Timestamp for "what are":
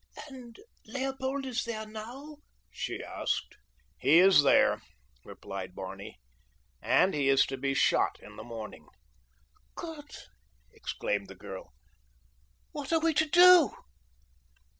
12.71-12.99